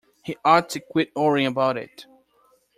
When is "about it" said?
1.45-2.07